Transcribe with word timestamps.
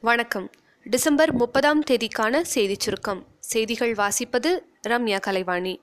வணக்கம். 0.00 0.50
டிசம்பர் 0.84 1.32
முப்பதாம் 1.32 1.82
தேதிக்கான 1.90 2.40
செய்திச் 2.54 2.80
சுருக்கம். 2.80 3.26
செய்திகள் 3.38 3.92
வாசிப்பது 3.92 4.60
ரம்யா 4.88 5.20
கலைவாணி. 5.20 5.80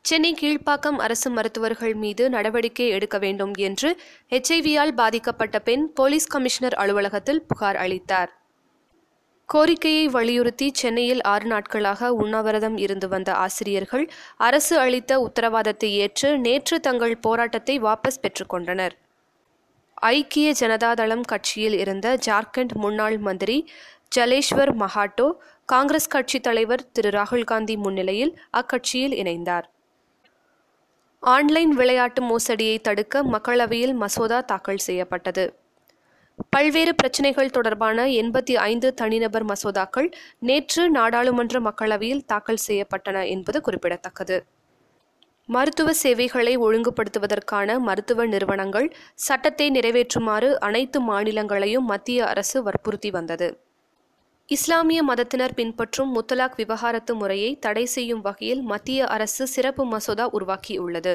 சென்னை 0.00 0.36
கீழ்ப்பாக்கம் 0.40 0.98
அரசு 0.98 1.30
மருத்துவர்கள் 1.30 1.94
மீது 1.94 2.30
நடவடிக்கை 2.30 2.88
எடுக்க 2.88 3.18
வேண்டும் 3.18 3.52
என்று 3.56 4.00
ஹெச்ஐவியால் 4.30 4.92
பாதிக்கப்பட்ட 4.92 5.58
பெண் 5.58 5.92
போலீஸ் 5.92 6.26
கமிஷனர் 6.26 6.74
அலுவலகத்தில் 6.74 7.42
புகார் 7.42 7.76
அளித்தார். 7.76 8.30
கோரிக்கையை 9.44 10.06
வலியுறுத்தி 10.06 10.70
சென்னையில் 10.72 11.22
ஆறு 11.22 11.46
நாட்களாக 11.46 12.12
உண்ணாவிரதம் 12.12 12.76
இருந்து 12.76 13.08
வந்த 13.08 13.34
ஆசிரியர்கள் 13.34 14.10
அரசு 14.36 14.78
அளித்த 14.78 15.18
உத்தரவாதத்தை 15.18 15.90
ஏற்று 15.96 16.38
நேற்று 16.38 16.80
தங்கள் 16.80 17.18
போராட்டத்தை 17.18 17.80
வாபஸ் 17.80 18.22
பெற்றுக்கொண்டனர் 18.22 18.96
ஐக்கிய 20.02 20.54
ஜனதாதளம் 20.60 21.20
கட்சியில் 21.20 21.72
இருந்த 21.72 22.18
ஜார்க்கண்ட் 22.26 22.72
முன்னாள் 22.72 23.18
மந்திரி 23.18 23.70
ஜலேஸ்வர் 24.16 24.72
மஹாட்டோ 24.82 25.32
காங்கிரஸ் 25.64 26.08
கட்சி 26.08 26.40
தலைவர் 26.40 26.92
திரு. 26.92 27.10
ராகுல் 27.10 27.44
காந்தி 27.44 27.76
முன்னிலையில் 27.76 28.38
அக்கட்சியில் 28.52 29.14
இணைந்தார். 29.22 29.62
ஆன்லைன் 31.20 31.70
விளையாட்டு 31.70 32.22
மோசடியை 32.22 32.80
தடுக்க 32.80 33.22
மக்களவையில் 33.22 33.94
மசோதா 33.94 34.40
தாக்கல் 34.40 34.76
செய்யப்பட்டது. 34.76 35.58
பல்வேறு 36.50 36.94
பிரச்சினைகள் 36.94 37.50
தொடர்பான 37.50 38.06
எண்பத்தி 38.06 38.54
ஐந்து 38.54 38.94
தனிநபர் 38.94 39.44
மசோதாக்கள் 39.44 40.12
நேற்று 40.38 40.90
நாடாளுமன்ற 40.90 41.60
மக்களவையில் 41.60 42.24
தாக்கல் 42.24 42.64
செய்யப்பட்டன 42.66 43.26
என்பது 43.28 43.60
குறிப்பிடத்தக்கது. 43.60 44.44
மருத்துவ 45.48 45.90
சேவைகளை 45.92 46.52
ஒழுங்குபடுத்துவதற்கான 46.58 47.76
மருத்துவ 47.78 48.24
நிறுவனங்கள் 48.26 48.88
சட்டத்தை 49.26 49.66
நிறைவேற்றுமாறு 49.70 50.48
அனைத்து 50.66 50.98
மாநிலங்களையும் 51.00 51.86
மத்திய 51.90 52.26
அரசு 52.26 52.58
வற்புறுத்தி 52.62 53.10
வந்தது. 53.10 53.48
இஸ்லாமிய 54.48 55.00
மதத்தினர் 55.02 55.54
பின்பற்றும் 55.54 56.10
முத்தலாக் 56.16 56.56
விவகாரத்து 56.56 57.14
முறையை 57.14 57.50
தடை 57.58 57.84
செய்யும் 57.94 58.20
வகையில் 58.20 58.62
மத்திய 58.62 59.06
அரசு 59.06 59.46
சிறப்பு 59.46 59.84
மசோதா 59.84 60.26
உருவாக்கியுள்ளது. 60.38 61.14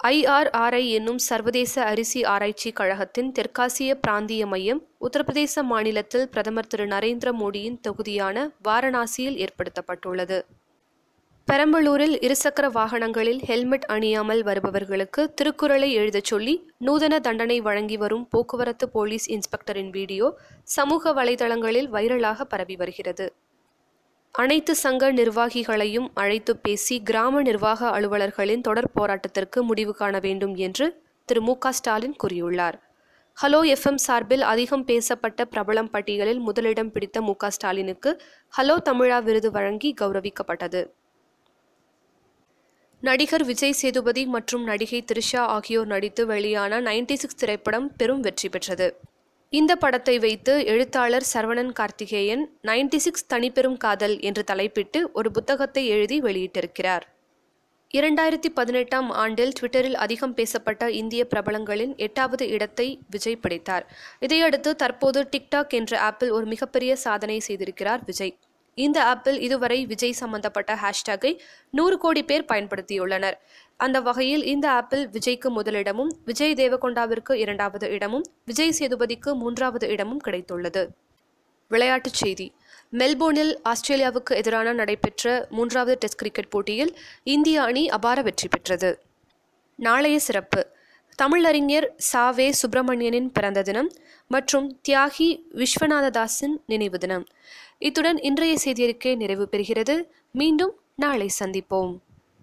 ஐஆர்ஆர்ஐ 0.00 0.84
என்னும் 0.90 1.20
சர்வதேச 1.28 1.74
அரிசி 1.84 2.20
ஆராய்ச்சி 2.24 2.72
கழகத்தின் 2.72 3.32
தெற்காசிய 3.38 3.90
பிராந்திய 3.94 4.46
மையம் 4.46 4.82
உத்தரப்பிரதேச 5.06 5.62
மாநிலத்தில் 5.72 6.28
பிரதமர் 6.28 6.66
திரு 6.66 6.86
நரேந்திர 6.86 7.32
மோடியின் 7.40 7.80
தொகுதியான 7.80 8.46
வாரணாசியில் 8.68 9.40
ஏற்படுத்தப்பட்டுள்ளது. 9.46 10.40
பெரம்பலூரில் 11.48 12.14
இருசக்கர 12.26 12.66
வாகனங்களில் 12.72 13.38
ஹெல்மெட் 13.44 13.84
அணியாமல் 13.88 14.40
வருபவர்களுக்கு 14.42 15.34
திருக்குறளை 15.34 15.92
எழுதச் 15.92 16.24
சொல்லி 16.24 16.54
நூதன 16.78 17.18
தண்டனை 17.18 17.60
வழங்கி 17.60 17.96
வரும் 17.96 18.28
போக்குவரத்து 18.28 18.88
போலீஸ் 18.88 19.26
இன்ஸ்பெக்டரின் 19.30 19.90
வீடியோ 19.90 20.26
சமூக 20.62 21.12
வலைதளங்களில் 21.12 21.88
வைரலாக 21.92 22.40
பரவி 22.40 22.76
வருகிறது. 22.76 23.34
அனைத்து 24.34 24.74
சங்க 24.74 25.12
நிர்வாகிகளையும் 25.12 26.08
அழைத்து 26.14 26.56
பேசி 26.56 27.02
கிராம 27.02 27.42
நிர்வாக 27.42 27.88
அலுவலர்களின் 27.88 28.60
தொடர் 28.60 28.90
போராட்டத்திற்கு 29.00 29.60
முடிவு 29.62 29.94
காண 29.94 30.18
வேண்டும் 30.18 30.54
என்று 30.54 31.02
திரு. 31.24 31.42
மு. 31.42 31.54
ஸ்டாலின் 31.70 32.16
கூறியுள்ளார். 32.24 32.78
ஹலோ 33.42 33.62
எஃப்எம் 33.74 34.02
சார்பில் 34.06 34.40
அதிகம் 34.42 34.84
பேசப்பட்ட 34.84 35.44
பிரபலம் 35.50 35.90
பட்டியலில் 35.90 36.38
முதலிடம் 36.38 36.92
பிடித்த 36.92 37.20
மு. 37.20 37.34
ஸ்டாலினுக்கு 37.48 38.22
ஹலோ 38.58 38.78
தமிழா 38.84 39.22
விருது 39.22 39.50
வழங்கி 39.50 39.94
கௌரவிக்கப்பட்டது. 40.00 40.82
நடிகர் 43.02 43.44
விஜய் 43.48 43.76
சேதுபதி 43.80 44.22
மற்றும் 44.34 44.64
நடிகை 44.64 44.98
த்ரிஷா 45.10 45.42
ஆகியோர் 45.56 45.90
நடித்து 45.92 46.22
வெளியான 46.26 46.80
நைன்டி 46.86 47.14
சிக்ஸ் 47.14 47.38
திரைப்படம் 47.42 47.86
பெரும் 47.96 48.20
வெற்றி 48.20 48.48
பெற்றது. 48.48 48.88
இந்த 49.52 49.72
படத்தை 49.76 50.18
வைத்து 50.24 50.54
எழுத்தாளர் 50.72 51.26
சரவணன் 51.32 51.70
கார்த்திகேயன் 51.78 52.42
நைன்டி 52.68 52.96
சிக்ஸ் 52.96 53.28
தனிப்பெரும் 53.34 53.78
காதல் 53.84 54.16
என்று 54.20 54.44
தலைப்பிட்டு 54.50 55.02
ஒரு 55.12 55.30
புத்தகத்தை 55.30 55.84
எழுதி 55.86 56.18
வெளியிட்டிருக்கிறார். 56.26 57.06
இரண்டாயிரத்தி 57.90 58.50
பதினெட்டாம் 58.58 59.10
ஆண்டில் 59.22 59.54
ட்விட்டரில் 59.60 59.98
அதிகம் 60.06 60.34
பேசப்பட்ட 60.34 60.90
இந்திய 61.02 61.24
பிரபலங்களின் 61.30 61.94
எட்டாவது 62.08 62.46
இடத்தை 62.56 62.88
விஜய் 63.10 63.40
பிடித்தார். 63.44 63.86
இதையடுத்து 64.26 64.72
தற்போது 64.76 65.22
டிக்டாக் 65.32 65.74
என்ற 65.80 65.94
ஆப்பில் 66.10 66.30
ஒரு 66.30 66.46
மிகப்பெரிய 66.46 66.96
சாதனை 67.06 67.40
செய்திருக்கிறார் 67.48 68.04
விஜய். 68.10 68.36
இந்த 68.78 68.98
ஆப்பில் 69.04 69.38
இதுவரை 69.40 69.86
விஜய் 69.86 70.12
சம்பந்தப்பட்ட 70.12 70.78
ஹேஷ்டேக்கை 70.82 71.38
நூறு 71.70 71.98
கோடி 71.98 72.22
பேர் 72.24 72.44
பயன்படுத்தியுள்ளனர். 72.44 73.36
அந்த 73.76 74.00
வகையில் 74.00 74.44
இந்த 74.44 74.66
ஆப்பில் 74.70 75.04
விஜய்க்கு 75.08 75.48
முதலிடமும் 75.48 76.12
விஜய் 76.24 76.54
தேவகொண்டாவிற்கு 76.54 77.34
இரண்டாவது 77.34 77.90
இடமும் 77.90 78.24
விஜய் 78.44 78.74
சேதுபதிக்கு 78.78 79.34
மூன்றாவது 79.34 79.88
இடமும் 79.88 80.20
கிடைத்துள்ளது. 80.24 80.86
விளையாட்டுச் 81.68 82.12
செய்தி. 82.12 82.46
மெல்போர்னில் 82.92 83.54
ஆஸ்திரேலியாவுக்கு 83.64 84.34
எதிரான 84.34 84.72
நடைபெற்ற 84.72 85.46
மூன்றாவது 85.50 85.96
டெஸ்ட் 85.98 86.18
கிரிக்கெட் 86.18 86.48
போட்டியில் 86.48 86.98
இந்திய 87.22 87.62
அணி 87.62 87.88
அபார 87.88 88.22
வெற்றி 88.22 88.48
பெற்றது. 88.48 88.90
நாளைய 89.74 90.18
சிறப்பு. 90.18 90.62
தமிழறிஞர் 91.22 91.86
சாவே 92.12 92.52
சுப்பிரமணியனின் 92.62 93.30
பிறந்த 93.32 93.62
தினம் 93.62 93.88
மற்றும் 94.28 94.80
தியாகி 94.88 95.28
விஸ்வநாததாஸின் 95.54 96.54
நினைவு 96.66 96.98
தினம். 96.98 97.24
இத்துடன் 97.78 98.18
இன்றைய 98.18 98.56
செய்தியறிக்கை 98.64 99.16
நிறைவு 99.16 99.48
பெறுகிறது. 99.52 100.04
மீண்டும் 100.32 100.74
நாளை 100.96 101.28
சந்திப்போம். 101.38 101.94